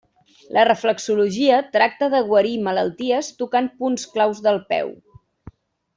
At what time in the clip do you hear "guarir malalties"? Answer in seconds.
2.31-3.31